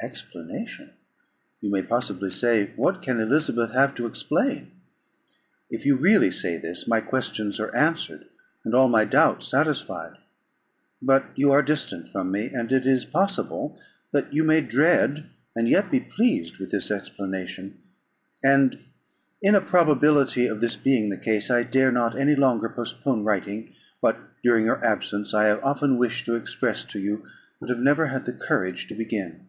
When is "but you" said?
11.02-11.50